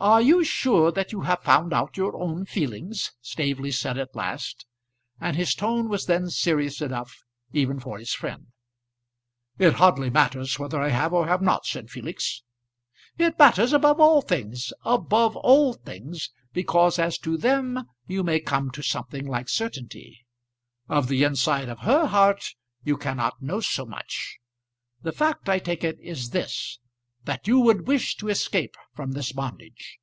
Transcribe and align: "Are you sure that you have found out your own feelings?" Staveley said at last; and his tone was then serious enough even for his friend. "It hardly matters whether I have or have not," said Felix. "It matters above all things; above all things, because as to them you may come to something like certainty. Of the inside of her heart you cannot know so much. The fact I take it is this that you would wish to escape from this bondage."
"Are 0.00 0.22
you 0.22 0.44
sure 0.44 0.92
that 0.92 1.10
you 1.10 1.22
have 1.22 1.42
found 1.42 1.72
out 1.72 1.96
your 1.96 2.14
own 2.16 2.44
feelings?" 2.44 3.10
Staveley 3.20 3.72
said 3.72 3.98
at 3.98 4.14
last; 4.14 4.64
and 5.20 5.34
his 5.34 5.56
tone 5.56 5.88
was 5.88 6.06
then 6.06 6.30
serious 6.30 6.80
enough 6.80 7.24
even 7.52 7.80
for 7.80 7.98
his 7.98 8.12
friend. 8.14 8.52
"It 9.58 9.72
hardly 9.72 10.08
matters 10.08 10.56
whether 10.56 10.80
I 10.80 10.90
have 10.90 11.12
or 11.12 11.26
have 11.26 11.42
not," 11.42 11.66
said 11.66 11.90
Felix. 11.90 12.44
"It 13.18 13.40
matters 13.40 13.72
above 13.72 13.98
all 13.98 14.22
things; 14.22 14.72
above 14.84 15.34
all 15.34 15.72
things, 15.74 16.30
because 16.52 17.00
as 17.00 17.18
to 17.18 17.36
them 17.36 17.84
you 18.06 18.22
may 18.22 18.38
come 18.38 18.70
to 18.70 18.82
something 18.84 19.26
like 19.26 19.48
certainty. 19.48 20.24
Of 20.88 21.08
the 21.08 21.24
inside 21.24 21.68
of 21.68 21.80
her 21.80 22.06
heart 22.06 22.54
you 22.84 22.96
cannot 22.96 23.42
know 23.42 23.58
so 23.58 23.84
much. 23.84 24.38
The 25.02 25.10
fact 25.10 25.48
I 25.48 25.58
take 25.58 25.82
it 25.82 25.98
is 25.98 26.30
this 26.30 26.78
that 27.24 27.46
you 27.46 27.58
would 27.60 27.86
wish 27.86 28.16
to 28.16 28.28
escape 28.30 28.74
from 28.94 29.12
this 29.12 29.32
bondage." 29.32 29.98